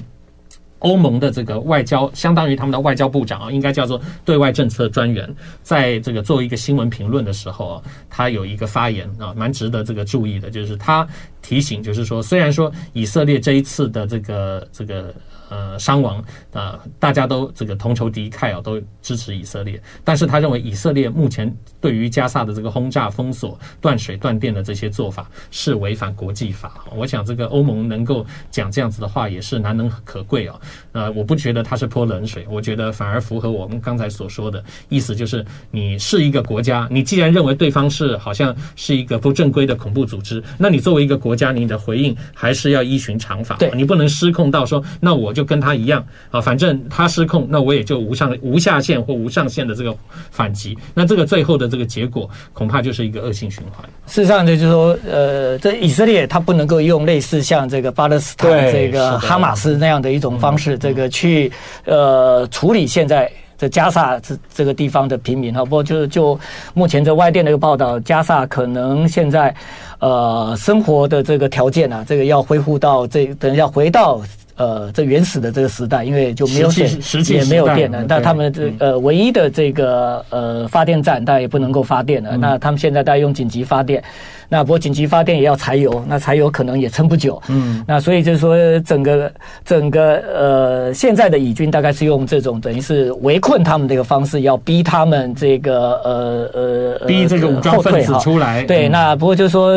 [0.79, 5.27] 欧盟的这个外交，相当于他们的外交部长啊，应该叫做对外政策专员，
[5.63, 11.05] 在这个做一个新闻评论的时候啊，他有一个发言啊，蛮值得这个注意的，就是他
[11.41, 15.11] 提醒，就是说，虽然说以色列这一次的这个这个。
[15.49, 16.17] 呃，伤亡
[16.51, 19.81] 啊、呃，大家都这个同仇敌忾啊，都支持以色列。
[20.03, 26.83] 但是他认为以色列目前对于加萨的这个轰炸、封锁、断水断电的这些做法是违反国际法。
[26.93, 30.59] 我想这个欧盟能够讲这样子的话，也是难能可贵啊。
[30.91, 45.36] 呃，我不觉得他是泼冷水，我觉得反而符合我们刚才所说的意思，就是你是一个国家，你既然认为对方是好像是一个不正规的恐怖组织，那你作为一个国家，你的回应还是要依循常法，对，你不能失控到说那我。
[45.37, 49.95] 就跟他一样啊，反正他失控，那我也就无上无下限或无上限的这个
[50.31, 53.87] 反击，那这个最后的这个结果恐怕就是一个恶性循环。
[54.07, 61.51] 事实上，就是说，呃，这以色列他不能够用类似像这个巴勒斯坦这个哈马斯那样的一种方式，这个去
[61.85, 65.63] 呃处理现在这加萨这这个地方的平民哈。
[65.63, 66.39] 不过就是就
[66.73, 69.53] 目前这外电的一个报道，加萨可能现在
[69.99, 74.19] 呃生活的这个条件啊，这个要恢复到这等一下回到。
[74.57, 76.89] 呃，这原始的这个时代，因为就没有电，
[77.29, 78.03] 也没有电了。
[78.07, 82.31] 那他们这呃唯一的这个呃发电站，大家也不能够发电了。
[82.33, 84.03] 嗯、那他们现在大家用紧急发电。
[84.49, 87.41] 那不过紧急发电也要柴油，那柴油可能也撑不久。
[87.49, 89.31] 嗯，那所以就是说，整个
[89.65, 98.63] 整个呃，现在的以军大概是用这种等于是围困他们这个方式，要逼他们这个呃呃逼这个武装分子出来。
[98.63, 99.73] 对，那不过就是说，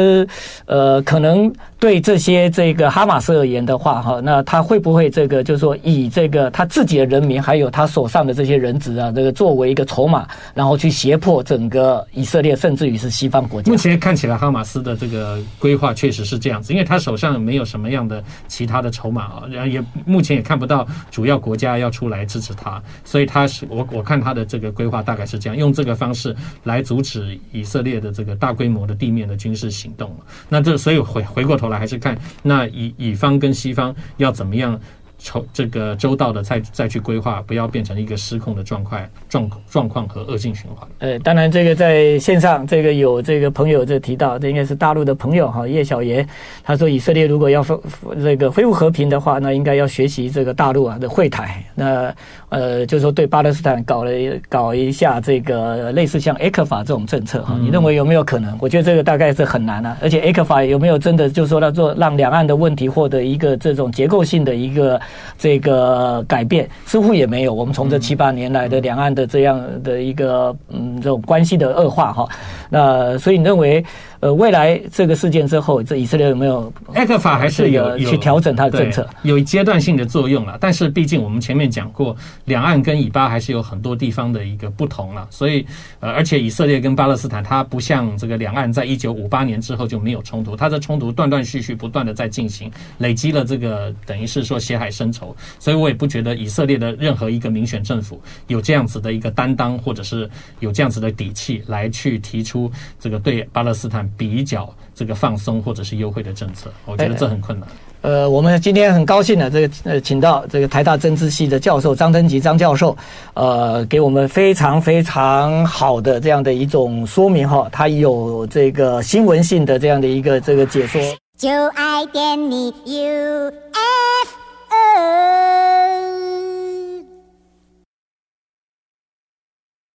[0.66, 13.72] 呃，可能对这些这个哈马斯而言的话，哈，那他会不会这个就是说以这个他自己的人民还有他手上的这些人质啊，这个作为一个筹码，然后去胁迫整个以色列，甚至于是西方国家？
[13.72, 14.59] 目前看起来哈马。
[14.60, 30.14] 马斯的这个规划确实是这样子，因为他手上没有什么样的其他的筹码啊，然后也目前也看不到主要国家要出来支持他，所以他是我我看他的这个规划大概是这样，用这个方式来阻止以色列的这个大规模的地面的军事行动。
[30.46, 34.78] 那这所以回回过头来还是看那以以方跟西方要怎么样。
[35.22, 40.88] 筹这个周到的再再去规划，不要变成一个失控的状况状状况和恶性循环。
[40.98, 46.26] 呃，当然这个在线上这个有这个朋友这提到，这应该是大陆的朋友哈叶小爷，
[46.64, 47.78] 他说以色列如果要恢
[48.22, 52.12] 这个恢复和平的话，那应该要学习这个大陆啊的会台，那
[52.48, 54.10] 呃就是说对巴勒斯坦搞了
[54.48, 58.56] 搞一下这个类似像 A 克法这种政策哈，你认为有没有可能？
[58.58, 65.00] 我觉得这个大概是很难啊，而且 A 克法有没有真的就是说要做让两岸的问题获得一个这种结构性的一个。
[65.38, 67.54] 这个改变似乎也没有。
[67.54, 72.28] 我们从这七八年来的两岸的这样的一个嗯这种关系的恶化哈，
[72.68, 73.84] 那所以你认为
[74.20, 79.08] 呃未来这个事件之后，这以色列有没有埃克法还是有去调整它的政策？
[79.22, 80.58] 有阶段性的作用了。
[80.60, 82.14] 但是毕竟我们前面讲过，
[82.44, 85.26] 两岸跟以巴还是有很多地方的一个不同了。
[85.30, 85.64] 所以
[86.00, 95.34] 呃，而且以色列跟巴勒斯坦，它不像这个两岸在一九五八年之后就没有冲突，它的冲突断断续续不断的在进行，累积了这个等于是说血海深仇。
[95.58, 106.70] 所以我也不觉得以色列的任何一个民选政府有这样子的一个担当，或者是有这样子的底气来去提出这个对巴勒斯坦比较这个放松或者是优惠的政策。
[106.86, 107.68] 我觉得这很困难。
[108.02, 112.96] 呃，我们今天很高兴的这个呃，请到这个台大政治系的教授张登吉张教授，
[113.34, 120.98] 呃，给我们非常非常好的这样的一种说明哈，他有这个新闻性的这样的一个这个解说。
[121.36, 123.50] 就爱点你 UFO